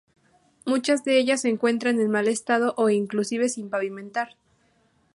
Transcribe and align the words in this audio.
Muchas 0.65 1.03
de 1.03 1.19
ellas 1.19 1.41
se 1.41 1.49
encuentran 1.49 1.99
en 1.99 2.09
mal 2.09 2.27
estado 2.27 2.73
o 2.75 2.89
inclusive 2.89 3.49
sin 3.49 3.69
pavimentar. 3.69 4.35